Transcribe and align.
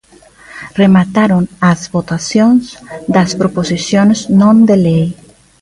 Remataron 0.81 1.43
as 1.71 1.79
votacións 1.95 2.63
das 3.15 3.31
proposicións 3.39 4.17
non 4.41 4.55
de 4.69 4.77
lei. 4.85 5.05